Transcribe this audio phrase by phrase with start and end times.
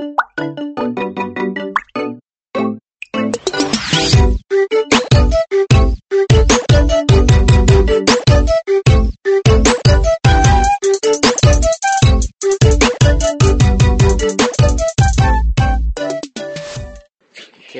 [0.00, 0.08] Oke,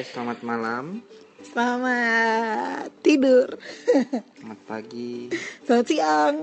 [0.04, 1.00] selamat malam,
[1.40, 3.56] Selamat tidur.
[4.36, 5.32] selamat pagi.
[5.64, 6.36] Selamat siang.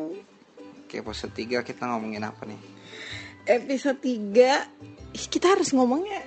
[0.89, 2.76] Oke, pose 3 kita ngomongin apa nih?
[3.47, 6.19] Episode 3 Ih, kita harus ngomongnya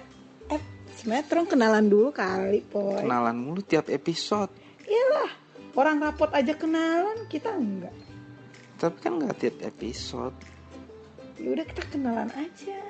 [0.48, 0.62] eh,
[0.96, 3.04] sinetron kenalan dulu kali, Poy.
[3.04, 4.50] Kenalan mulu tiap episode.
[4.82, 5.30] Iyalah,
[5.76, 7.94] orang rapot aja kenalan, kita enggak.
[8.80, 10.34] Tapi kan nggak tiap episode.
[11.36, 12.80] Ya udah kita kenalan aja.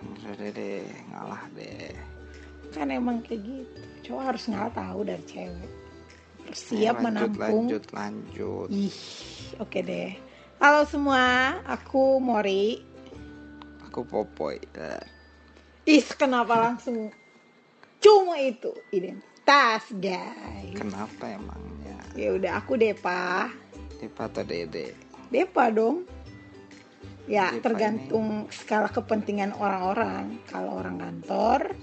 [0.00, 1.92] Udah deh, deh, ngalah deh.
[2.70, 3.80] Kan emang kayak gitu.
[4.08, 5.70] Cowok harus ngalah tahu dari cewek.
[6.46, 7.64] Harus siap Ayo, lanjut, menampung.
[7.66, 8.68] lanjut, lanjut.
[8.72, 8.98] Ih,
[9.58, 10.10] oke deh.
[10.60, 12.89] Halo semua, aku Mori.
[13.90, 14.62] Aku popoy.
[14.78, 15.02] Eh,
[15.90, 17.10] Ih, kenapa langsung
[17.98, 20.78] cuma itu identitas, guys.
[20.78, 21.98] Kenapa emangnya?
[22.14, 23.50] Ya udah aku Depa.
[23.98, 24.94] Depa atau Dede?
[25.34, 26.06] Depa dong.
[27.26, 30.38] Ya, Depa tergantung skala kepentingan orang-orang.
[30.46, 31.74] Kalau orang kantor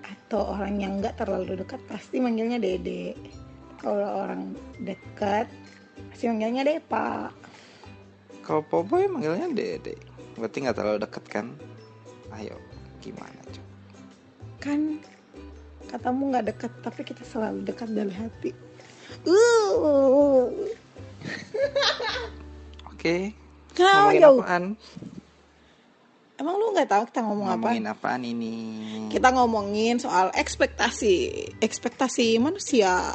[0.00, 3.12] atau orang yang nggak terlalu dekat pasti manggilnya Dede.
[3.84, 5.44] Kalau orang dekat
[6.08, 7.28] pasti manggilnya Depa.
[8.40, 10.09] Kalau popoy manggilnya Dede.
[10.40, 11.46] Berarti nggak terlalu deket kan?
[12.32, 12.56] Ayo,
[13.04, 13.70] gimana coba?
[14.56, 14.80] Kan
[15.92, 18.50] katamu nggak dekat, tapi kita selalu dekat dari hati.
[19.28, 20.48] Uh.
[22.96, 23.36] Oke,
[23.76, 24.40] Kenapa ngomongin jauh?
[24.40, 24.64] apaan?
[26.40, 27.68] Emang lu nggak tahu kita ngomong apa?
[27.68, 28.54] Ngomongin apaan ini?
[29.12, 31.12] Kita ngomongin soal ekspektasi,
[31.60, 33.12] ekspektasi manusia.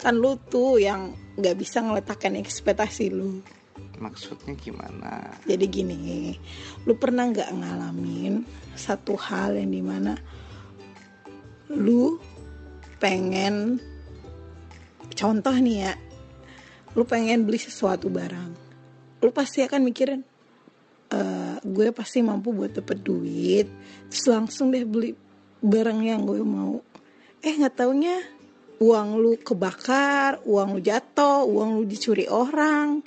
[0.00, 3.44] Kan lu tuh yang nggak bisa ngeletakkan ekspektasi lu.
[4.00, 5.36] Maksudnya gimana?
[5.44, 6.32] Jadi gini,
[6.88, 10.12] lu pernah nggak ngalamin satu hal yang di mana
[11.72, 12.20] lu
[13.00, 13.80] pengen,
[15.16, 15.92] contoh nih ya,
[16.92, 18.50] lu pengen beli sesuatu barang,
[19.24, 20.20] lu pasti akan mikirin,
[21.08, 23.68] "Eh, gue pasti mampu buat dapet duit,
[24.12, 25.16] terus langsung deh beli
[25.62, 26.82] barang yang gue mau.
[27.40, 28.20] Eh nggak taunya
[28.82, 33.02] uang lu kebakar, uang lu jatuh, uang lu dicuri orang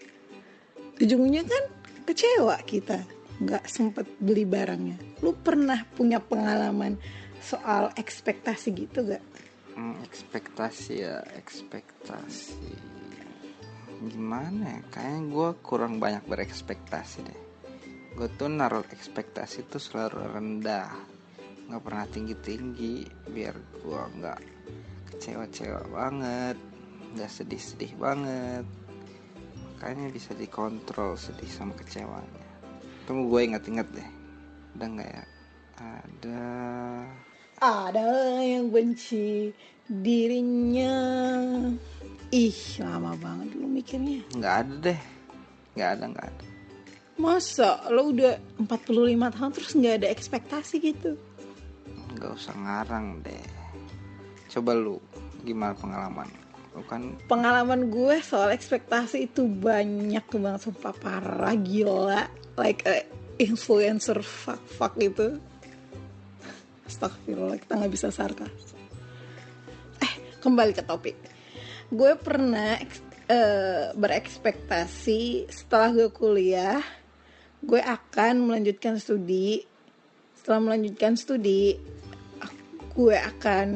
[1.02, 1.64] ujungnya kan
[2.06, 3.04] kecewa kita
[3.44, 6.96] nggak sempet beli barangnya lu pernah punya pengalaman
[7.44, 9.22] soal ekspektasi gitu gak
[9.76, 12.72] Hmm, ekspektasi ya, ekspektasi.
[14.08, 14.82] Gimana ya?
[14.88, 17.42] Kayaknya gue kurang banyak berekspektasi deh.
[18.16, 20.96] Gue tuh naruh ekspektasi tuh selalu rendah,
[21.68, 23.52] nggak pernah tinggi tinggi, biar
[23.84, 24.40] gue nggak
[25.12, 26.56] kecewa-cewa banget,
[27.12, 28.64] nggak sedih-sedih banget.
[29.76, 32.46] Makanya bisa dikontrol sedih sama kecewanya.
[33.04, 34.10] Tunggu gue inget-inget deh.
[34.80, 35.24] Udah nggak ya?
[35.76, 36.48] Ada.
[37.60, 39.52] ada yang benci
[39.86, 40.96] dirinya
[42.34, 45.02] ih lama banget lu mikirnya nggak ada deh
[45.78, 46.46] nggak ada nggak ada
[47.22, 51.14] masa lo udah 45 tahun terus nggak ada ekspektasi gitu
[52.18, 53.46] nggak usah ngarang deh
[54.50, 54.98] coba lu
[55.46, 56.45] gimana pengalaman lu
[56.84, 57.16] kan.
[57.32, 62.28] Pengalaman gue soal ekspektasi itu banyak banget sumpah parah gila.
[62.60, 63.08] Like a
[63.40, 65.40] influencer fuck fuck itu
[66.86, 68.76] Astagfirullah kita nggak bisa sarkas.
[70.04, 70.14] Eh
[70.44, 71.18] kembali ke topik.
[71.90, 72.78] Gue pernah
[73.26, 76.82] eh, berekspektasi setelah gue kuliah
[77.66, 79.66] gue akan melanjutkan studi.
[80.38, 81.74] Setelah melanjutkan studi
[82.96, 83.70] gue akan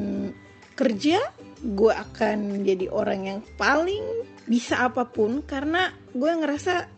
[0.72, 1.20] kerja
[1.60, 4.02] gue akan jadi orang yang paling
[4.48, 6.88] bisa apa pun karena gue ngerasa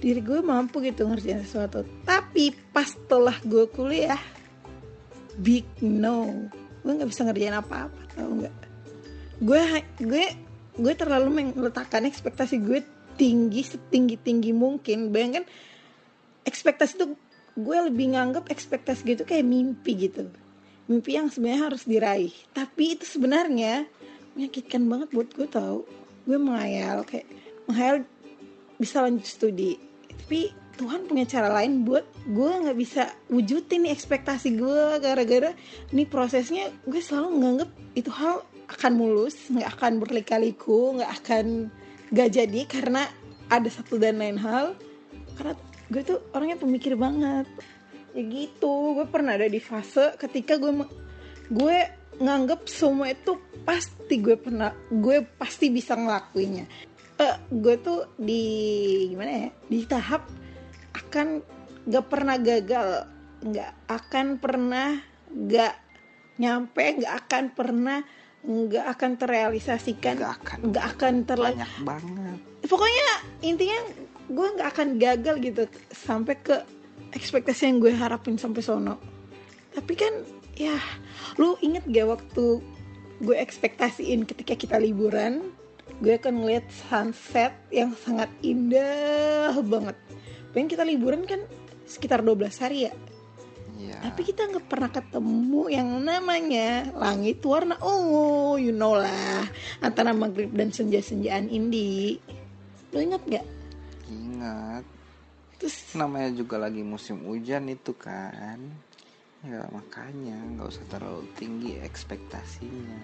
[0.00, 1.84] diri gue mampu gitu ngerjain sesuatu.
[2.08, 4.18] Tapi pas setelah gue kuliah
[5.36, 6.48] big no.
[6.80, 8.56] Gue nggak bisa ngerjain apa-apa tau nggak?
[9.44, 9.60] Gue
[10.00, 10.24] gue
[10.78, 12.80] gue terlalu meletakkan ekspektasi gue
[13.20, 15.12] tinggi setinggi tinggi mungkin.
[15.12, 15.44] Bayangkan
[16.48, 17.06] ekspektasi itu
[17.58, 20.30] gue lebih nganggap ekspektasi gitu kayak mimpi gitu
[20.88, 22.34] mimpi yang sebenarnya harus diraih.
[22.56, 23.84] Tapi itu sebenarnya
[24.34, 25.84] menyakitkan banget buat gue tau.
[26.24, 27.28] Gue menghayal kayak
[27.68, 27.96] menghayal
[28.80, 29.76] bisa lanjut studi.
[30.08, 35.50] Tapi Tuhan punya cara lain buat gue nggak bisa wujudin nih ekspektasi gue gara-gara
[35.90, 41.66] nih prosesnya gue selalu menganggap itu hal akan mulus nggak akan berlika-liku nggak akan
[42.08, 43.04] gak jadi karena
[43.52, 44.76] ada satu dan lain hal.
[45.36, 45.54] Karena
[45.88, 47.48] gue tuh orangnya pemikir banget
[48.18, 50.74] ya gitu gue pernah ada di fase ketika gue
[51.54, 51.78] gue
[52.18, 56.66] nganggep semua itu pasti gue pernah gue pasti bisa ngelakuinnya
[57.18, 58.42] eh gue tuh di
[59.14, 60.26] gimana ya di tahap
[60.98, 61.38] akan
[61.86, 63.06] gak pernah gagal
[63.38, 64.98] nggak akan pernah
[65.30, 65.74] nggak
[66.42, 68.02] nyampe nggak akan pernah
[68.42, 70.58] nggak akan terrealisasikan Nggak akan.
[70.74, 73.06] nggak akan terla banyak banget pokoknya
[73.46, 73.78] intinya
[74.26, 75.62] gue nggak akan gagal gitu
[75.94, 76.56] sampai ke
[77.12, 78.96] ekspektasi yang gue harapin sampai sono.
[79.72, 80.12] Tapi kan
[80.58, 80.76] ya
[81.38, 82.60] lu inget gak waktu
[83.22, 85.54] gue ekspektasiin ketika kita liburan
[85.98, 89.96] gue akan ngeliat sunset yang sangat indah banget.
[90.54, 91.42] Pengen kita liburan kan
[91.88, 92.94] sekitar 12 hari ya?
[93.78, 94.10] Iya.
[94.10, 99.46] tapi kita nggak pernah ketemu yang namanya langit warna ungu you know lah.
[99.78, 102.18] Antara maghrib dan senja-senjaan indi.
[102.90, 103.46] Lo ingat nggak?
[104.10, 104.97] Ingat
[105.58, 108.58] terus namanya juga lagi musim hujan itu kan.
[109.46, 113.02] Ya makanya nggak usah terlalu tinggi ekspektasinya.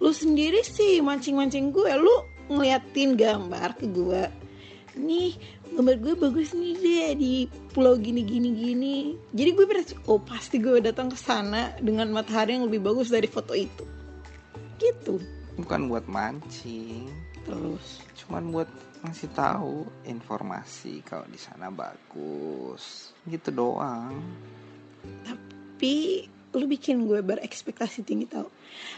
[0.00, 1.92] Lu sendiri sih mancing-mancing gue.
[1.96, 2.12] Lu
[2.52, 4.28] ngeliatin gambar ke gue.
[5.00, 5.36] Nih
[5.72, 7.32] gambar gue bagus nih deh di
[7.72, 8.96] pulau gini gini gini.
[9.32, 13.28] Jadi gue berarti oh pasti gue datang ke sana dengan matahari yang lebih bagus dari
[13.28, 13.84] foto itu.
[14.76, 15.20] Gitu.
[15.56, 18.70] Bukan buat mancing terus cuman buat
[19.00, 23.16] ngasih tahu informasi kalau di sana bagus.
[23.24, 24.20] Gitu doang.
[25.24, 28.48] Tapi lu bikin gue berekspektasi tinggi tau?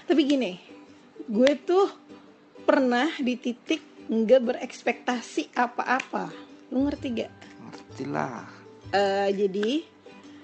[0.08, 0.52] Tapi gini
[1.22, 1.86] gue tuh
[2.66, 6.30] pernah di titik nggak berekspektasi apa-apa.
[6.74, 8.42] Lu ngerti gak ngerti lah.
[8.92, 9.86] Eh, jadi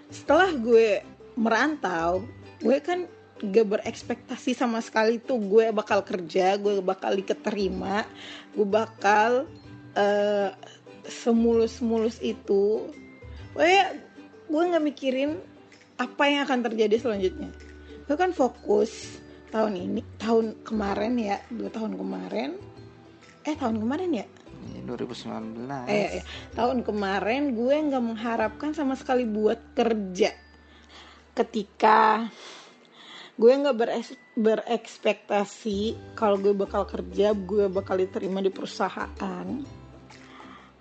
[0.09, 1.03] setelah gue
[1.37, 2.25] merantau
[2.59, 3.07] gue kan
[3.39, 8.03] gak berekspektasi sama sekali tuh gue bakal kerja gue bakal diterima
[8.55, 9.47] gue bakal
[9.95, 10.51] eh,
[11.09, 12.87] semulus-mulus itu.
[13.57, 13.97] Pokoknya
[14.47, 15.41] gue nggak mikirin
[15.99, 17.51] apa yang akan terjadi selanjutnya.
[18.07, 19.19] Gue kan fokus
[19.49, 22.51] tahun ini tahun kemarin ya dua tahun kemarin.
[23.49, 24.27] Eh tahun kemarin ya?
[24.69, 30.31] Ini 2019 eh, eh, tahun kemarin gue nggak mengharapkan sama sekali buat kerja.
[31.33, 32.29] Ketika
[33.39, 39.47] gue nggak beres- berekspektasi kalau gue bakal kerja gue bakal diterima di perusahaan.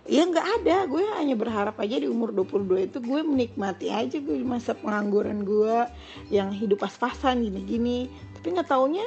[0.08, 0.90] Ya nggak ada.
[0.90, 5.86] Gue hanya berharap aja di umur 22 itu gue menikmati aja gue masa pengangguran gue
[6.34, 8.10] yang hidup pas-pasan gini-gini.
[8.34, 9.06] Tapi nggak taunya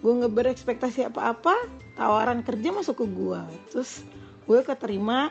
[0.00, 3.40] gue nggak berekspektasi apa-apa tawaran kerja masuk ke gue.
[3.68, 4.00] Terus
[4.48, 5.28] gue keterima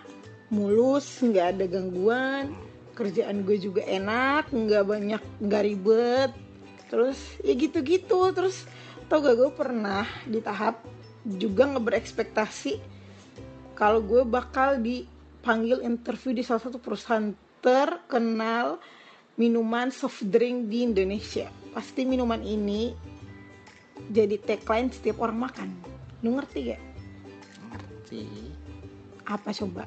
[0.54, 2.54] mulus nggak ada gangguan.
[2.94, 6.32] Kerjaan gue juga enak nggak banyak nggak ribet
[6.88, 8.32] terus ya gitu-gitu.
[8.34, 8.68] Terus
[9.08, 10.84] tau gak gue pernah di tahap
[11.28, 12.80] juga nggak berekspektasi
[13.76, 18.80] kalau gue bakal dipanggil interview di salah satu perusahaan terkenal
[19.38, 21.52] minuman soft drink di Indonesia.
[21.76, 22.90] Pasti minuman ini
[24.10, 25.70] jadi tagline setiap orang makan.
[26.26, 26.82] Lu ngerti gak?
[27.70, 28.26] Ngerti.
[29.28, 29.84] Apa coba?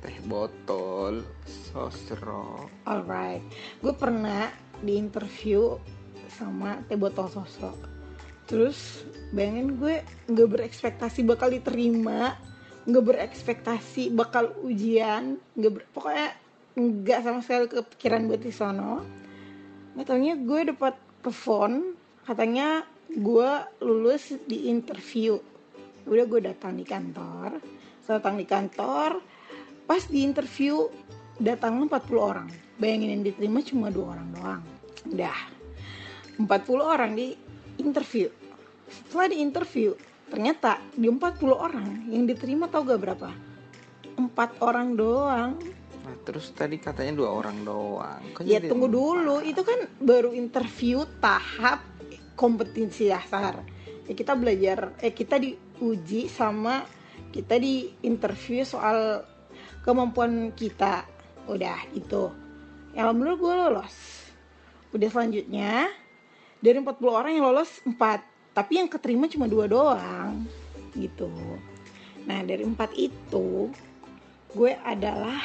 [0.00, 3.44] Teh botol sosro alright.
[3.84, 4.48] Gue pernah
[4.80, 5.76] di interview
[6.32, 7.76] sama teh botol sosok.
[8.46, 12.34] Terus bayangin gue nggak berekspektasi bakal diterima
[12.88, 16.32] nggak berekspektasi bakal ujian nggak ber- pokoknya
[16.74, 19.04] nggak sama sekali kepikiran buat di sono.
[19.94, 21.94] Nggak taunya gue dapat telepon
[22.24, 23.50] katanya gue
[23.84, 25.36] lulus di interview.
[26.08, 27.80] Udah gue datang di kantor
[28.10, 29.22] datang di kantor
[29.86, 30.90] pas di interview
[31.38, 32.48] datang 40 orang.
[32.82, 34.62] Bayangin yang diterima cuma dua orang doang.
[35.14, 35.59] Udah
[36.40, 37.36] 40 orang di
[37.76, 38.32] interview.
[38.88, 39.92] Setelah di interview
[40.30, 41.20] ternyata di 40
[41.52, 43.28] orang yang diterima tau gak berapa?
[44.16, 45.60] Empat orang doang.
[46.00, 48.22] Nah terus tadi katanya dua orang doang.
[48.32, 48.96] Kok ya tunggu empat?
[48.96, 49.36] dulu.
[49.44, 51.84] Itu kan baru interview tahap
[52.40, 53.60] kompetensi dasar.
[54.08, 56.88] Ya kita belajar eh kita diuji sama
[57.30, 59.28] kita di interview soal
[59.84, 61.04] kemampuan kita.
[61.46, 62.32] Udah itu.
[62.96, 63.96] Ya alhamdulillah gue lolos.
[64.90, 65.86] Udah selanjutnya
[66.60, 67.96] dari 40 orang yang lolos 4
[68.52, 70.44] tapi yang keterima cuma dua doang
[70.94, 71.30] gitu.
[72.26, 73.70] Nah dari empat itu
[74.50, 75.38] gue adalah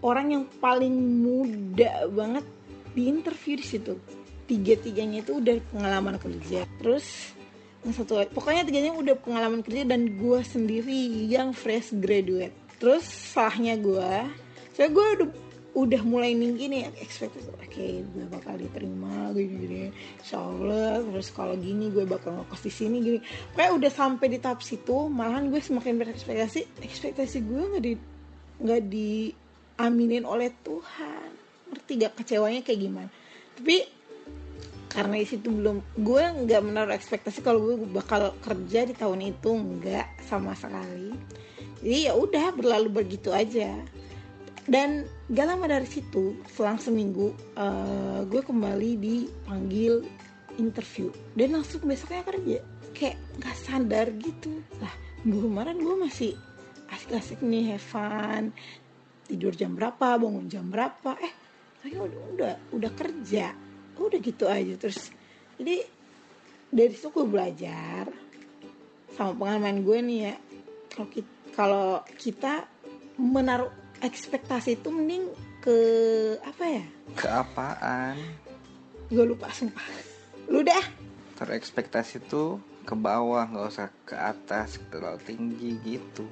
[0.00, 2.46] orang yang paling muda banget
[2.94, 3.94] di interview di situ.
[4.46, 6.64] Tiga tiganya itu udah pengalaman kerja.
[6.78, 7.34] Terus
[7.82, 12.54] yang satu pokoknya tiganya udah pengalaman kerja dan gue sendiri yang fresh graduate.
[12.78, 14.12] Terus salahnya gue
[14.78, 15.28] saya gue udah
[15.76, 21.52] udah mulai tinggi nih ekspektasi oke gue bakal diterima gue gini insya Allah terus kalau
[21.52, 23.18] gini gue bakal ngekos di sini gini.
[23.52, 27.92] Kayak udah sampai di tahap situ malahan gue semakin berekspektasi ekspektasi gue nggak di
[28.64, 31.28] nggak diaminin oleh Tuhan.
[31.66, 33.10] Ngerti gak kecewanya kayak gimana?
[33.60, 33.76] Tapi
[34.88, 39.52] karena di situ belum gue nggak menaruh ekspektasi kalau gue bakal kerja di tahun itu
[39.52, 41.12] nggak sama sekali.
[41.84, 43.76] Jadi ya udah berlalu begitu aja
[44.66, 50.02] dan gak lama dari situ selang seminggu eh, gue kembali dipanggil
[50.58, 51.12] interview.
[51.36, 52.58] Dan langsung besoknya kerja.
[52.96, 54.60] Kayak nggak sadar gitu.
[54.80, 54.92] Lah
[55.22, 56.32] minggu kemarin gue masih
[56.90, 58.50] asik-asik nih have fun.
[59.26, 61.14] Tidur jam berapa bangun jam berapa.
[61.20, 61.32] Eh
[61.80, 63.52] tapi udah udah kerja.
[63.96, 64.74] Udah gitu aja.
[64.80, 65.12] Terus
[65.60, 65.84] jadi
[66.72, 68.10] dari situ gue belajar
[69.14, 70.34] sama pengalaman gue nih ya.
[71.56, 72.68] Kalau kita
[73.16, 75.78] menaruh ekspektasi itu mending ke
[76.44, 76.84] apa ya?
[77.16, 78.16] Keapaan
[79.06, 79.86] gue lupa sumpah.
[80.50, 80.82] Lu dah
[81.36, 86.26] taruh ekspektasi tuh ke bawah nggak usah ke atas terlalu tinggi gitu.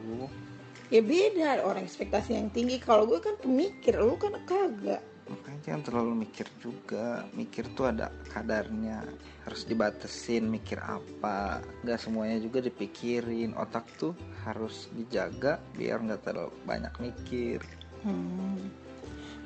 [0.88, 2.80] Ya beda orang ekspektasi yang tinggi.
[2.80, 7.24] Kalau gue kan pemikir lu kan kagak makanya jangan terlalu mikir juga.
[7.32, 9.04] Mikir tuh ada kadarnya.
[9.44, 11.64] Harus dibatesin mikir apa.
[11.84, 13.56] Nggak semuanya juga dipikirin.
[13.56, 14.12] Otak tuh
[14.44, 17.60] harus dijaga biar nggak terlalu banyak mikir.
[18.04, 18.72] Hmm.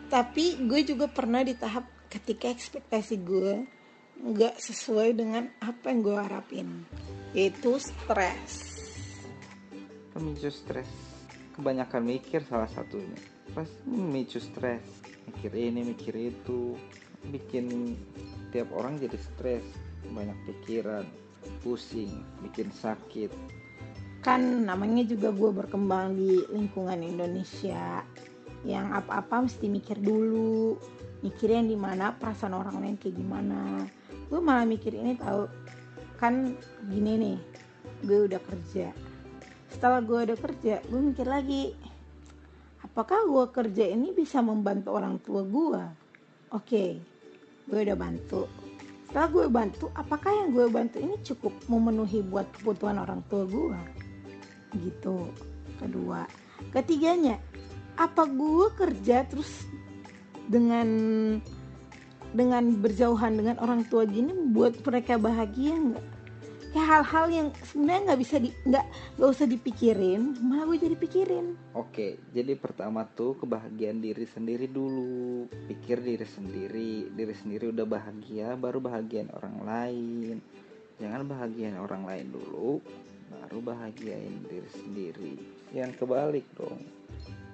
[0.09, 3.69] Tapi gue juga pernah di tahap ketika ekspektasi gue
[4.19, 6.69] nggak sesuai dengan apa yang gue harapin,
[7.37, 8.75] yaitu stres.
[10.11, 11.18] pemicu stres
[11.59, 13.19] kebanyakan mikir salah satunya.
[13.51, 14.87] Pasti memicu stres
[15.29, 16.79] mikir ini mikir itu
[17.35, 17.99] bikin
[18.55, 19.67] tiap orang jadi stres.
[20.15, 21.05] Banyak pikiran
[21.67, 23.35] pusing bikin sakit.
[24.23, 28.07] Kan namanya juga gue berkembang di lingkungan Indonesia.
[28.63, 30.79] Yang apa-apa mesti mikir dulu,
[31.23, 33.87] mikirin di mana perasaan orang lain kayak gimana.
[34.31, 35.47] Gue malah mikir ini tahu
[36.19, 36.59] kan
[36.91, 37.39] gini nih,
[38.03, 38.91] gue udah kerja.
[39.69, 41.77] Setelah gue udah kerja, gue mikir lagi,
[42.81, 45.83] apakah gue kerja ini bisa membantu orang tua gue?
[46.57, 46.97] Oke,
[47.69, 48.49] gue udah bantu.
[49.09, 53.81] Setelah gue bantu, apakah yang gue bantu ini cukup memenuhi buat kebutuhan orang tua gue?
[54.77, 55.29] Gitu.
[55.79, 56.27] Kedua,
[56.75, 57.39] ketiganya,
[57.95, 59.69] apa gue kerja terus
[60.49, 60.89] dengan
[62.33, 66.18] dengan berjauhan dengan orang tua gini buat mereka bahagia nggak?
[66.79, 68.87] Kayak hal-hal yang sebenarnya nggak bisa di nggak
[69.19, 71.59] nggak usah dipikirin, malah gue jadi pikirin.
[71.75, 75.51] Oke, jadi pertama tuh kebahagiaan diri sendiri dulu.
[75.67, 80.37] Pikir diri sendiri, diri sendiri udah bahagia, baru bahagian orang lain.
[81.03, 82.79] Jangan bahagian orang lain dulu,
[83.27, 85.35] baru bahagiain diri sendiri.
[85.75, 86.79] Yang kebalik dong.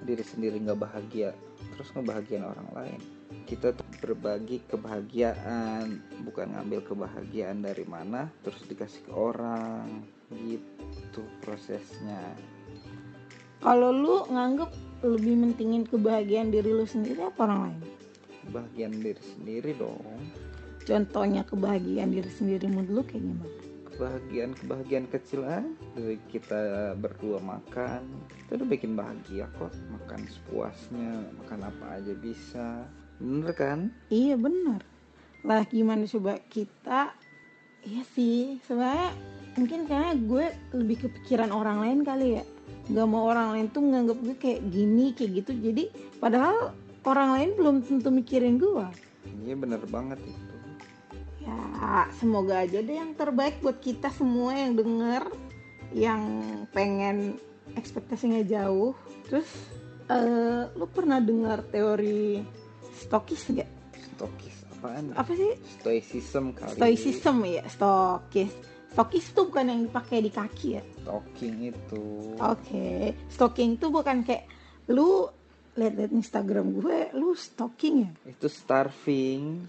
[0.05, 1.33] Diri sendiri nggak bahagia,
[1.73, 3.01] terus ngebahagiain orang lain.
[3.45, 10.07] Kita tuh berbagi kebahagiaan, bukan ngambil kebahagiaan dari mana, terus dikasih ke orang.
[10.31, 12.23] Gitu prosesnya.
[13.61, 14.71] Kalau lu nganggep
[15.05, 17.81] lebih mentingin kebahagiaan diri lu sendiri apa orang lain?
[18.53, 20.21] bagian diri sendiri dong
[20.85, 23.53] Contohnya kebahagiaan diri sendiri menurut lu kayak gimana?
[23.95, 25.63] kebahagiaan kebahagiaan kecil aja
[25.95, 28.03] dari kita berdua makan
[28.43, 33.79] itu udah bikin bahagia kok makan sepuasnya makan apa aja bisa bener kan
[34.11, 34.81] Iya benar.
[35.45, 37.13] Lah gimana coba kita?
[37.85, 39.13] Iya sih sebenarnya
[39.55, 42.45] mungkin karena gue lebih kepikiran orang lain kali ya.
[42.91, 45.53] Gak mau orang lain tuh nganggap gue kayak gini kayak gitu.
[45.53, 45.85] Jadi
[46.17, 46.73] padahal
[47.05, 48.89] orang lain belum tentu mikirin gue.
[49.45, 50.57] iya bener banget itu
[51.45, 55.29] Ya semoga aja deh yang terbaik buat kita semua yang denger,
[55.93, 56.23] yang
[56.73, 57.37] pengen
[57.77, 58.97] ekspektasinya jauh.
[59.29, 59.49] Terus
[60.09, 62.41] eh, lu pernah dengar teori
[62.97, 63.71] stokis nggak?
[64.09, 65.53] stokis apaan Apa sih?
[65.75, 68.53] stoicism kali Stoicism ya, stokis.
[68.91, 70.83] Stokis itu bukan yang dipakai di kaki ya.
[70.97, 72.05] stalking itu
[72.37, 72.89] Oke,
[73.27, 74.47] stalking itu bukan kayak
[74.87, 75.27] lu
[75.75, 78.11] lihat-lihat Instagram gue, lu stalking ya.
[78.25, 79.67] itu starving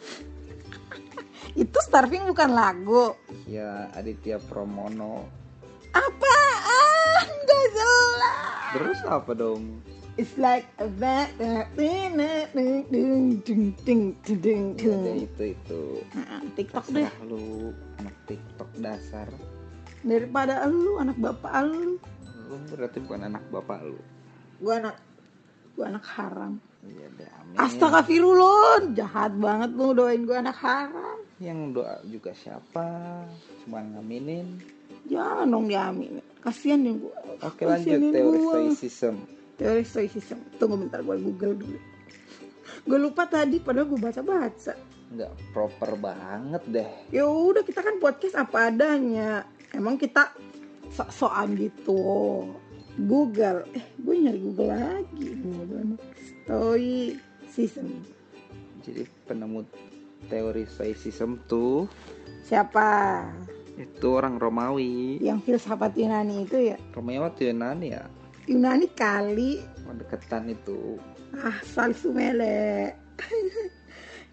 [1.56, 3.18] Itu starving bukan lagu.
[3.46, 5.26] ya Aditya Promono
[5.90, 7.26] Apaan?
[7.42, 8.72] Gak jelas.
[8.74, 9.80] terus apa dong
[10.16, 11.28] It's like a bat
[11.76, 12.16] ding
[12.56, 15.82] ding ding ding ding ding ya, itu itu
[16.16, 19.28] Nah, TikTok deh lu anak TikTok dasar
[20.02, 22.00] daripada lu anak bapak lu.
[22.48, 24.00] lu berarti bukan anak bapak lu
[24.64, 24.96] Gue anak
[25.76, 26.64] gue anak haram.
[26.88, 31.20] iya deh amin Astagfirullah, jahat banget lu doain gue anak haram.
[31.44, 32.88] yang doa juga siapa
[33.68, 34.64] cuma ngaminin
[35.06, 36.24] Jangan dong diamin.
[36.40, 37.14] Kasian yang gue.
[37.44, 39.16] oke lanjut teori stoicism
[39.56, 40.40] Teori stoicism.
[40.56, 41.80] Tunggu bentar gue google dulu.
[42.86, 44.76] Gue lupa tadi padahal gue baca-baca.
[45.06, 49.46] nggak proper banget deh Ya udah kita kan podcast apa adanya.
[49.72, 50.34] Emang kita
[50.92, 52.02] sok-sokan gitu.
[52.98, 53.64] Google.
[53.72, 55.30] Eh, gue nyari Google lagi.
[56.46, 57.90] Stoicism.
[58.86, 59.66] jadi penemu
[60.30, 61.90] teori stoicism tuh
[62.46, 63.26] Siapa?
[63.76, 66.78] itu orang Romawi Yang filsafat Yunani itu ya?
[66.94, 67.02] Tuh
[67.42, 68.06] Yunani ya
[68.46, 69.62] Yunani kali.
[69.96, 71.00] deketan itu.
[71.40, 72.94] Ah salsu mele.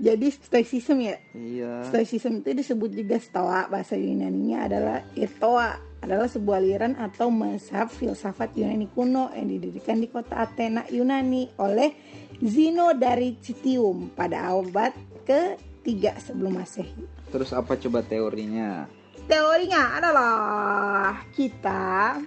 [0.03, 1.17] Jadi stoicism ya?
[1.31, 1.87] Iya.
[1.87, 5.79] Stoicism itu disebut juga stoa bahasa Yunani-nya adalah etoa.
[6.03, 11.95] Adalah sebuah aliran atau mazhab filsafat Yunani kuno yang didirikan di kota Athena Yunani oleh
[12.43, 14.91] Zeno dari Citium pada abad
[15.23, 17.07] ke-3 sebelum Masehi.
[17.31, 18.91] terus apa coba teorinya?
[19.31, 22.19] Teorinya adalah kita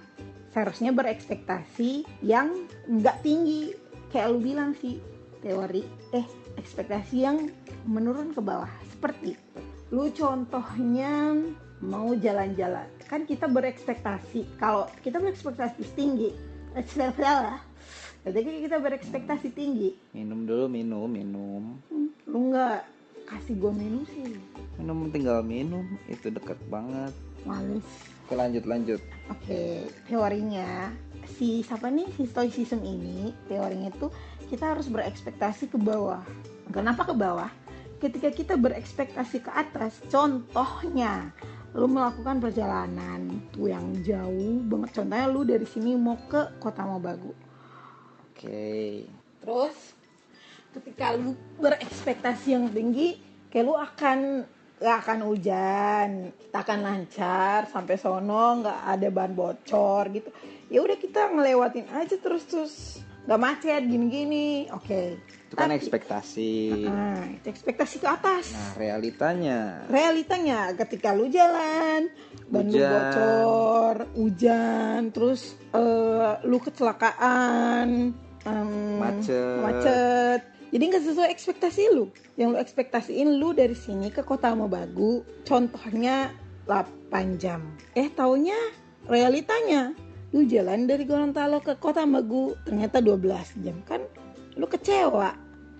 [0.56, 3.76] seharusnya berekspektasi yang nggak tinggi.
[4.08, 4.96] Kayak lu bilang sih
[5.44, 5.84] teori
[6.16, 6.24] eh
[6.56, 7.52] ekspektasi yang
[7.84, 8.72] menurun ke bawah.
[8.88, 9.36] Seperti
[9.92, 11.36] lu contohnya
[11.84, 12.88] mau jalan-jalan.
[13.04, 14.56] Kan kita berekspektasi.
[14.56, 16.32] Kalau kita berekspektasi tinggi
[17.20, 17.60] lah
[18.24, 19.92] berarti kita berekspektasi tinggi.
[20.16, 21.62] Minum dulu minum minum.
[21.92, 22.80] Hmm, lu nggak
[23.28, 24.40] kasih gue minum sih.
[24.80, 25.84] Minum tinggal minum.
[26.08, 27.12] Itu deket banget.
[27.44, 30.90] Males Oke lanjut lanjut Oke, teorinya
[31.38, 34.10] si siapa nih si stoicism ini teorinya itu
[34.50, 36.26] kita harus berekspektasi ke bawah.
[36.74, 37.50] Kenapa ke bawah?
[38.02, 41.30] Ketika kita berekspektasi ke atas, contohnya
[41.78, 44.90] lu melakukan perjalanan tuh yang jauh banget.
[44.98, 47.30] Contohnya lu dari sini mau ke Kota Mobagu.
[48.26, 49.06] Oke
[49.38, 49.94] Terus
[50.74, 53.22] ketika lu berekspektasi yang tinggi,
[53.54, 54.42] kayak lu akan
[54.76, 60.28] gak akan hujan, kita akan lancar sampai sono nggak ada ban bocor gitu.
[60.68, 62.74] Ya udah kita ngelewatin aja terus terus
[63.24, 64.68] nggak macet gini-gini.
[64.70, 65.16] Oke.
[65.46, 66.54] itu kan Tapi- ekspektasi
[66.84, 68.50] Nah, itu ekspektasi ke atas.
[68.50, 72.10] nah realitanya Realitanya ketika lu jalan,
[72.50, 78.10] ban lu bocor, hujan, terus eh, lu kecelakaan,
[78.42, 79.58] em, Macet.
[79.62, 80.40] macet.
[80.74, 82.10] Jadi nggak sesuai ekspektasi lu.
[82.34, 86.34] Yang lu ekspektasiin lu dari sini ke Kota Mobagu, contohnya
[86.66, 87.62] 8 jam.
[87.94, 88.58] Eh taunya
[89.06, 89.94] realitanya
[90.34, 94.02] lu jalan dari Gorontalo ke Kota Mobagu ternyata 12 jam kan
[94.56, 95.36] lu kecewa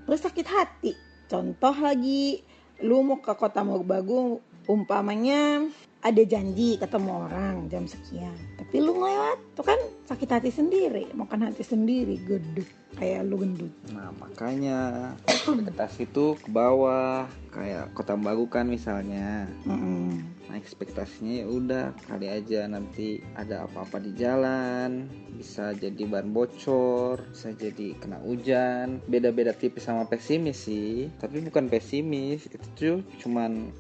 [0.06, 0.92] lu sakit hati
[1.26, 2.44] contoh lagi
[2.84, 4.38] lu mau ke kota Mobagu
[4.68, 5.64] umpamanya
[6.06, 8.38] ada janji ketemu orang jam sekian.
[8.54, 13.74] Tapi lu ngelewat tuh kan sakit hati sendiri makan hati sendiri gedut kayak lu gendut.
[13.90, 19.50] Nah makanya ekspektasi itu ke bawah kayak kota baru kan misalnya.
[19.66, 20.22] Mm-mm.
[20.46, 27.18] Nah ekspektasinya ya udah kali aja nanti ada apa-apa di jalan bisa jadi ban bocor
[27.34, 29.02] bisa jadi kena hujan.
[29.10, 33.74] Beda-beda tipis sama pesimis sih tapi bukan pesimis itu tuh cuman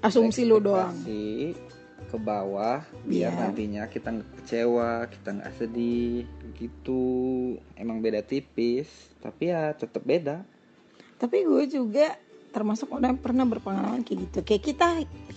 [0.00, 0.92] asumsi lu doang.
[2.10, 3.38] Ke bawah biar Iya.
[3.38, 6.26] nantinya kita nggak kecewa kita nggak sedih
[6.58, 7.06] gitu.
[7.78, 8.90] Emang beda tipis
[9.22, 10.42] tapi ya tetap beda.
[11.20, 12.18] Tapi gue juga
[12.50, 14.38] termasuk orang yang pernah berpengalaman kayak gitu.
[14.42, 14.88] Kayak kita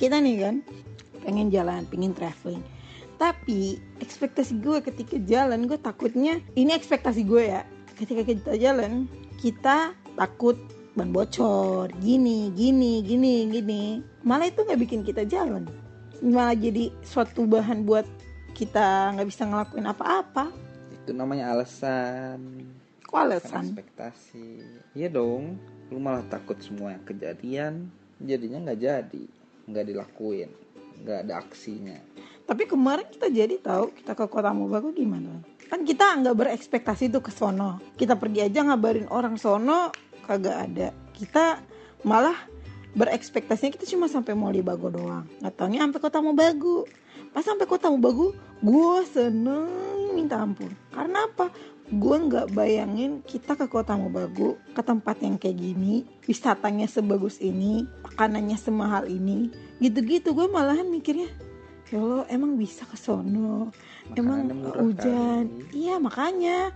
[0.02, 0.56] kita nih kan
[1.22, 2.64] pengen jalan pengen traveling.
[3.22, 7.62] Tapi ekspektasi gue ketika jalan gue takutnya ini ekspektasi gue ya.
[7.94, 9.06] Ketika kita jalan
[9.38, 10.58] kita takut
[10.94, 13.84] ban bocor gini gini gini gini.
[14.22, 15.66] Malah itu nggak bikin kita jalan.
[16.22, 18.06] Malah jadi suatu bahan buat
[18.54, 20.54] kita nggak bisa ngelakuin apa-apa.
[20.94, 22.70] Itu namanya alasan.
[23.10, 23.74] Kok alasan?
[23.74, 24.50] Ekspektasi.
[24.94, 25.58] Iya dong
[25.90, 27.86] lu malah takut semua yang kejadian
[28.18, 29.24] jadinya nggak jadi
[29.70, 30.50] nggak dilakuin
[31.02, 31.98] nggak ada aksinya.
[32.46, 35.42] Tapi kemarin kita jadi tahu kita ke kota Mobagu gimana?
[35.68, 37.82] Kan kita nggak berekspektasi tuh ke sono.
[37.98, 39.90] Kita pergi aja ngabarin orang sono
[40.26, 40.88] kagak ada.
[41.14, 41.60] Kita
[42.04, 42.36] malah
[42.94, 45.26] berekspektasinya kita cuma sampai Mobagu doang.
[45.42, 46.88] Nggak taunya sampai kota Mobagu.
[47.34, 49.70] Pas sampai kota Mobagu, gue seneng
[50.14, 50.70] minta ampun.
[50.94, 51.50] Karena apa?
[51.90, 57.90] Gue nggak bayangin kita ke kota Mobagu, ke tempat yang kayak gini, wisatanya sebagus ini,
[58.06, 59.50] makanannya semahal ini,
[59.82, 60.38] gitu-gitu.
[60.38, 61.30] Gue malahan mikirnya,
[61.94, 63.70] ya Allah emang bisa ke sono
[64.18, 65.78] emang hujan kali.
[65.78, 66.74] iya makanya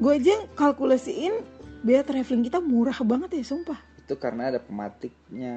[0.00, 1.44] gue aja kalkulasiin
[1.84, 3.78] biaya traveling kita murah banget ya sumpah.
[4.00, 5.56] Itu karena ada pematiknya.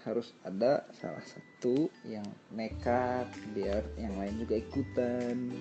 [0.00, 2.24] Harus ada salah satu yang
[2.56, 5.52] nekat biar yang lain juga ikutan.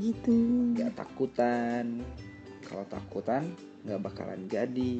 [0.00, 0.36] Gitu.
[0.72, 2.00] Nggak takutan.
[2.64, 3.52] Kalau takutan
[3.84, 4.96] nggak bakalan jadi.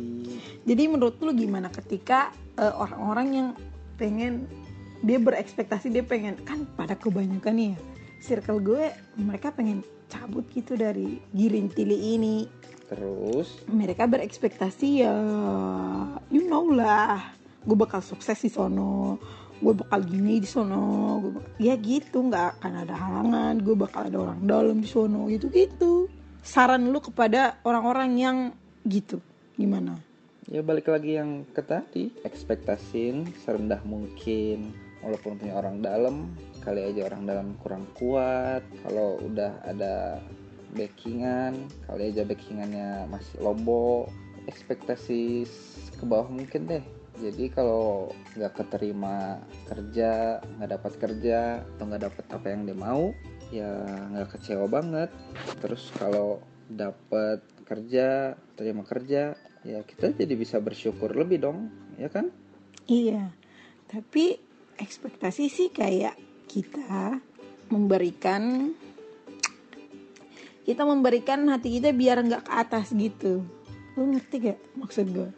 [0.68, 2.28] Jadi menurut lu gimana ketika
[2.60, 3.48] eh, orang-orang yang
[3.96, 4.44] pengen
[5.02, 7.78] dia berekspektasi dia pengen kan pada kebanyakan nih ya
[8.18, 12.46] circle gue mereka pengen cabut gitu dari Girintili ini
[12.88, 13.60] terus?
[13.68, 15.14] Mereka berekspektasi ya
[16.32, 17.36] you know lah.
[17.62, 19.20] Gue bakal sukses di sono.
[19.60, 21.20] Gue bakal gini di sono.
[21.20, 23.54] Gue bakal- ya gitu nggak akan ada halangan.
[23.60, 26.08] Gue bakal ada orang dalam di sono gitu gitu
[26.48, 28.36] saran lu kepada orang-orang yang
[28.88, 29.20] gitu
[29.58, 30.00] gimana?
[30.48, 34.72] Ya balik lagi yang ke tadi ekspektasin serendah mungkin.
[35.04, 36.32] Walaupun punya orang dalam
[36.64, 38.64] kali aja orang dalam kurang kuat.
[38.80, 40.24] Kalau udah ada
[40.76, 44.12] backingan kali aja backingannya masih lombok
[44.48, 45.44] ekspektasi
[46.00, 46.84] ke bawah mungkin deh.
[47.18, 53.10] Jadi kalau nggak keterima kerja nggak dapat kerja atau nggak dapat apa yang dia mau
[53.50, 53.70] ya
[54.14, 55.10] nggak kecewa banget.
[55.60, 56.38] Terus kalau
[56.70, 62.30] dapat kerja terima kerja ya kita jadi bisa bersyukur lebih dong ya kan?
[62.88, 63.34] Iya,
[63.90, 64.40] tapi
[64.80, 66.16] ekspektasi sih kayak
[66.48, 67.20] kita
[67.68, 68.72] memberikan
[70.68, 73.40] kita memberikan hati kita biar nggak ke atas gitu.
[73.96, 75.32] Lu ngerti gak maksud gue?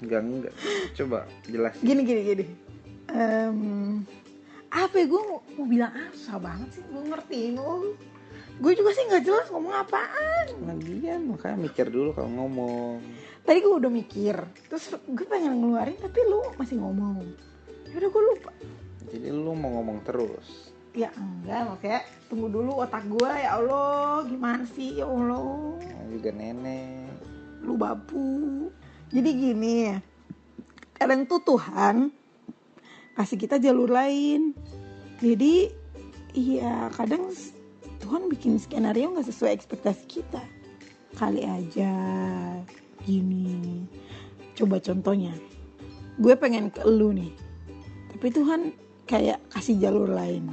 [0.00, 0.54] enggak enggak
[0.96, 2.46] coba jelasin Gini gini gini.
[3.12, 3.60] Em,
[4.72, 7.92] apa ya gue mau, mau bilang susah banget sih gue ngertiin lu.
[8.64, 10.46] Gue juga sih nggak jelas ngomong apaan.
[10.72, 13.04] lagian makanya mikir dulu kalau ngomong
[13.44, 14.40] Tadi gue udah mikir,
[14.72, 17.28] terus gue pengen ngeluarin tapi lu masih ngomong.
[17.92, 18.52] Ya udah gue lupa.
[19.04, 24.62] jadi lu mau ngomong terus Ya enggak, makanya tunggu dulu otak gue ya Allah gimana
[24.78, 27.10] sih ya Allah Nah, juga nenek
[27.66, 28.70] lu babu.
[29.10, 29.98] Jadi gini ya,
[30.94, 32.14] kadang tuh Tuhan
[33.18, 34.54] kasih kita jalur lain.
[35.18, 35.70] Jadi
[36.38, 37.34] iya kadang
[37.98, 40.42] Tuhan bikin skenario nggak sesuai ekspektasi kita.
[41.18, 41.90] Kali aja
[43.02, 43.82] gini.
[44.54, 45.34] Coba contohnya,
[46.22, 47.34] gue pengen ke lu nih,
[48.14, 48.70] tapi Tuhan
[49.02, 50.46] kayak kasih jalur lain.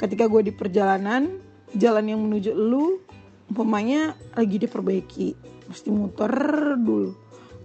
[0.00, 1.28] Ketika gue di perjalanan,
[1.76, 3.04] jalan yang menuju lu,
[3.52, 5.36] umpamanya lagi diperbaiki,
[5.68, 6.32] mesti muter
[6.80, 7.12] dulu.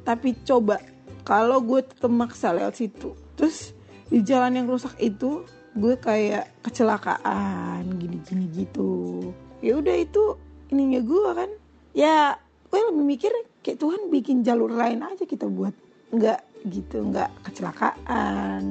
[0.04, 0.84] Tapi coba
[1.24, 3.71] kalau gue tetap maksa lewat situ, terus
[4.12, 5.48] di jalan yang rusak itu
[5.80, 9.32] gue kayak kecelakaan gini-gini gitu.
[9.63, 10.36] Ya udah itu
[10.76, 11.52] ininya gue kan.
[11.95, 12.36] Ya
[12.67, 13.32] gue lebih mikir
[13.63, 15.71] kayak Tuhan bikin jalur lain aja kita buat
[16.12, 18.63] nggak gitu nggak kecelakaan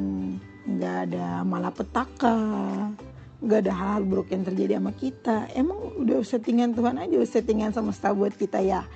[0.69, 2.37] nggak ada malapetaka
[3.45, 5.37] nggak ada hal-hal buruk yang terjadi sama kita.
[5.53, 8.89] Emang udah settingan Tuhan aja udah settingan semesta buat kita ya.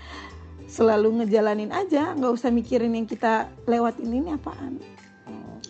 [0.68, 4.97] Selalu ngejalanin aja nggak usah mikirin yang kita lewatin ini apaan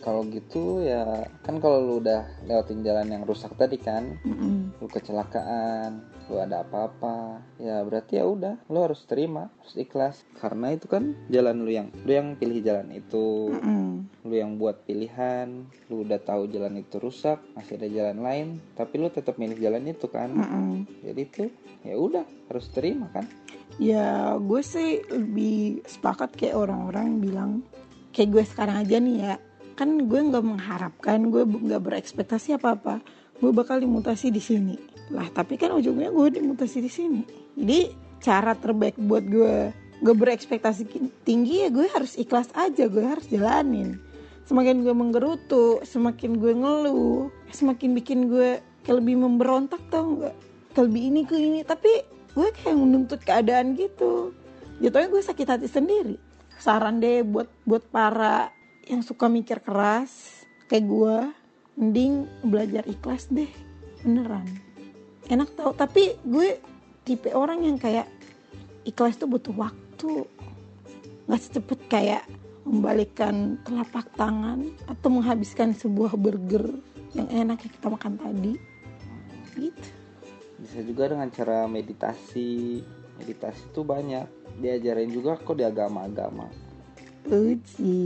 [0.08, 4.72] kalau gitu ya kan kalau lu udah lewatin jalan yang rusak tadi kan Mm-mm.
[4.80, 6.00] lu kecelakaan
[6.32, 11.12] lu ada apa-apa ya berarti ya udah lu harus terima harus ikhlas karena itu kan
[11.28, 14.08] jalan lu yang lu yang pilih jalan itu Mm-mm.
[14.24, 18.46] lu yang buat pilihan lu udah tahu jalan itu rusak masih ada jalan lain
[18.80, 20.88] tapi lu tetap milih jalan itu kan Mm-mm.
[21.04, 21.52] jadi itu
[21.84, 23.28] ya udah harus terima kan
[23.76, 27.60] ya gue sih lebih sepakat kayak orang-orang bilang
[28.16, 29.36] kayak gue sekarang aja nih ya
[29.78, 32.98] kan gue nggak mengharapkan gue nggak berekspektasi apa-apa.
[33.38, 34.74] Gue bakal dimutasi di sini.
[35.14, 37.22] Lah tapi kan ujungnya gue dimutasi di sini.
[37.54, 39.70] Jadi cara terbaik buat gue
[40.02, 40.90] gue berekspektasi
[41.22, 44.02] tinggi ya gue harus ikhlas aja gue harus jalanin.
[44.50, 48.58] Semakin gue menggerutu semakin gue ngeluh semakin bikin gue
[48.90, 50.34] lebih memberontak tau nggak?
[50.74, 51.60] Lebih ini ke ini.
[51.62, 52.02] Tapi
[52.34, 54.34] gue kayak menuntut keadaan gitu.
[54.82, 56.18] Jatuhnya gue sakit hati sendiri.
[56.58, 58.57] Saran deh buat buat para
[58.88, 61.16] yang suka mikir keras kayak gue
[61.76, 63.48] mending belajar ikhlas deh
[64.00, 64.48] beneran.
[65.28, 66.56] Enak tau tapi gue
[67.04, 68.08] tipe orang yang kayak
[68.88, 70.24] ikhlas tuh butuh waktu.
[71.28, 72.24] Nggak secepat kayak
[72.64, 76.72] membalikkan telapak tangan atau menghabiskan sebuah burger
[77.12, 78.52] yang enak yang kita makan tadi.
[79.56, 79.88] Gitu.
[80.58, 82.80] Bisa juga dengan cara meditasi.
[83.20, 84.26] Meditasi itu banyak.
[84.58, 86.67] Diajarin juga kok di agama-agama
[87.28, 88.00] Uci,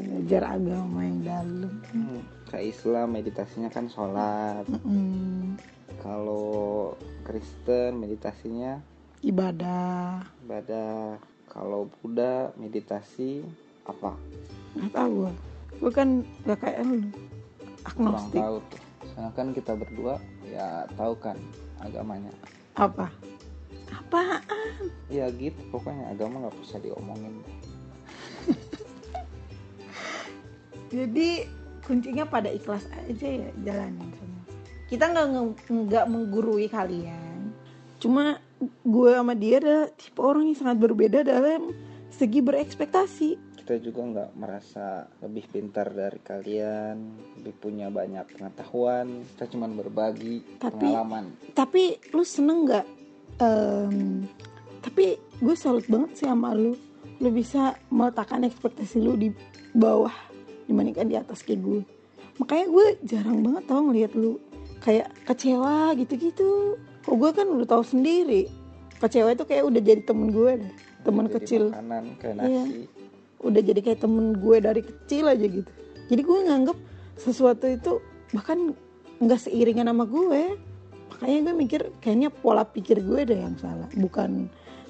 [0.00, 1.72] belajar agama yang dalam.
[1.86, 5.60] Hmm, kayak Islam meditasinya kan sholat Mm-mm.
[6.00, 8.80] kalau Kristen meditasinya
[9.20, 10.24] Ibadah.
[10.40, 13.44] ibadah kalau Buddha meditasi
[13.84, 14.16] apa
[14.72, 15.32] Nggak tahu gue.
[15.76, 16.08] Gue kan
[16.42, 16.96] gak kayak lu.
[16.96, 17.12] kurang
[17.84, 18.40] Agnostik.
[18.40, 20.14] tahu tuh soalnya kan kita berdua
[20.46, 21.36] ya tahu kan
[21.78, 22.32] agamanya
[22.74, 23.08] Apa?
[23.90, 24.40] Apaan?
[25.08, 27.40] ya gitu pokoknya agama nggak usah diomongin
[30.90, 31.46] Jadi
[31.80, 34.42] kuncinya pada ikhlas aja ya jalanin semua.
[34.90, 35.26] Kita nggak
[35.70, 37.54] nggak menggurui kalian.
[38.02, 38.42] Cuma
[38.82, 41.72] gue sama dia adalah tipe orang yang sangat berbeda dalam
[42.10, 43.30] segi berekspektasi.
[43.60, 46.96] kita juga nggak merasa lebih pintar dari kalian
[47.38, 52.86] lebih punya banyak pengetahuan kita cuma berbagi Tapi- pengalaman Tapi lu seneng nggak?
[53.38, 54.26] Em,
[54.82, 56.74] tapi gue salut banget sih sama lu.
[57.20, 59.28] Lu bisa meletakkan ekspektasi lu di
[59.76, 60.12] bawah
[60.64, 61.80] dibandingkan di atas kayak gue.
[62.40, 64.40] Makanya gue jarang banget tau ngeliat lu
[64.80, 66.80] kayak kecewa gitu-gitu.
[67.04, 68.48] Kok gue kan udah tahu sendiri.
[68.96, 70.72] Kecewa itu kayak udah jadi temen gue deh.
[71.00, 71.62] Temen Jadi kecil.
[71.72, 72.64] makanan kayak Iya.
[72.64, 72.80] nasi
[73.40, 75.70] Udah jadi kayak temen gue dari kecil aja gitu.
[76.12, 76.76] Jadi gue nganggep
[77.16, 78.00] sesuatu itu
[78.32, 78.72] bahkan
[79.20, 80.56] nggak seiringan sama gue.
[81.10, 84.48] makanya gue mikir kayaknya pola pikir gue deh yang salah bukan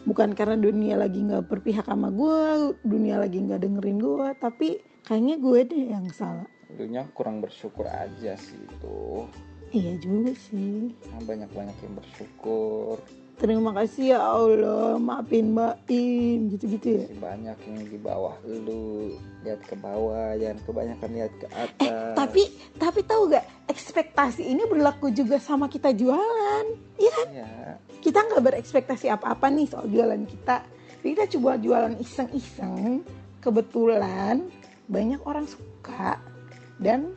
[0.08, 4.68] bukan karena dunia lagi nggak berpihak sama gue dunia lagi nggak dengerin gue tapi
[5.04, 6.48] kayaknya gue deh yang salah.
[6.70, 9.26] Dulunya kurang bersyukur aja sih itu.
[9.70, 10.94] Iya juga sih.
[11.14, 12.98] Nah, Banyak-banyak yang bersyukur
[13.40, 15.00] terima kasih ya Allah.
[15.00, 17.04] Maafin mbak Im gitu-gitu ya?
[17.08, 19.16] Masih banyak yang di bawah lu.
[19.40, 22.12] Lihat ke bawah Jangan kebanyakan lihat ke eh atas.
[22.12, 22.42] tapi
[22.76, 26.64] tapi tahu gak ekspektasi ini berlaku juga sama kita jualan
[27.00, 27.28] iya kan?
[27.32, 27.50] Ya
[28.00, 30.60] kita nggak berekspektasi apa-apa nih soal jualan kita.
[31.00, 33.00] Kita coba jualan iseng-iseng.
[33.40, 34.44] Kebetulan
[34.88, 36.20] banyak orang suka.
[36.76, 37.16] Dan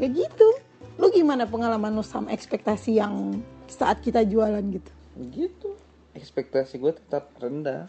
[0.00, 0.48] ya gitu.
[0.96, 5.78] Lu gimana pengalaman lu sama ekspektasi yang saat kita jualan gitu gitu.
[6.16, 7.86] Ekspektasi gue tetap rendah.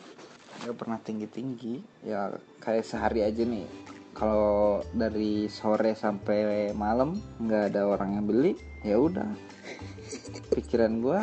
[0.64, 2.30] Nggak pernah tinggi tinggi ya
[2.62, 3.66] kayak sehari aja nih.
[4.14, 8.54] Kalau dari sore sampai malam nggak ada orang yang beli
[8.86, 9.28] ya udah.
[10.54, 11.22] Pikiran gue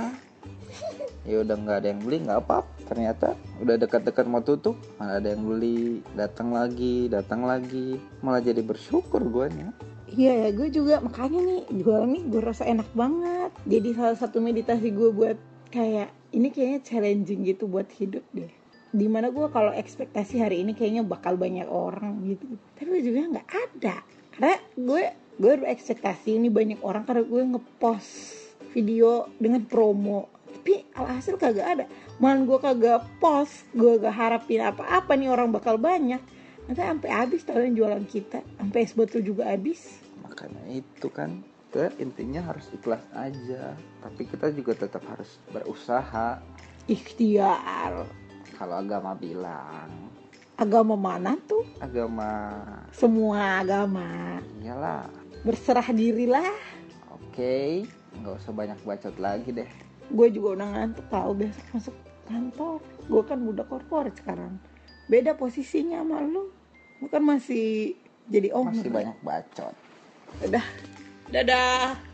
[1.29, 5.31] ya udah nggak ada yang beli nggak apa ternyata udah dekat-dekat mau tutup malah ada
[5.33, 6.03] yang beli.
[6.19, 7.97] Datang lagi datang lagi.
[8.21, 9.71] Malah jadi bersyukur gue nya
[10.11, 10.99] iya ya gue juga.
[10.99, 13.51] Makanya nih jualan nih gue rasa enak banget.
[13.67, 15.39] Jadi salah satu meditasi gue buat
[15.71, 18.51] kayak ini kayaknya challenging gitu buat hidup deh.
[18.91, 22.59] Di mana gue kalau ekspektasi hari ini kayaknya bakal banyak orang gitu.
[22.75, 24.03] Tapi juga nggak ada.
[24.35, 25.03] Karena gue
[25.41, 28.11] gue berekspektasi ini banyak orang karena gue ngepost
[28.75, 30.27] video dengan promo.
[30.61, 31.85] Tapi alhasil kagak ada.
[32.21, 36.21] Malah gue kagak post gue gak harapin apa-apa nih orang bakal banyak.
[36.69, 38.45] Nanti sampai habis tahun jualan kita.
[38.59, 40.03] Sampai es botol juga habis.
[40.21, 43.79] Makanya itu kan kita intinya harus ikhlas aja.
[44.03, 46.43] Tapi kita juga tetap harus berusaha.
[46.91, 48.11] Ikhtiar.
[48.59, 50.11] Kalau agama bilang.
[50.59, 51.63] Agama mana tuh?
[51.79, 52.59] Agama.
[52.91, 54.43] Semua agama.
[54.59, 55.07] Iyalah.
[55.47, 56.51] Berserah dirilah.
[57.15, 57.87] Oke
[58.19, 59.71] nggak usah banyak bacot lagi deh.
[60.11, 62.83] Gue juga udah ngantuk tahu besok masuk kantor.
[63.07, 64.59] Gue kan budak korporat sekarang.
[65.07, 66.51] Beda posisinya sama lu.
[66.99, 67.95] Lu kan masih
[68.27, 68.75] jadi owner.
[68.75, 69.75] Masih banyak bacot.
[70.43, 70.67] Udah
[71.31, 72.10] dadah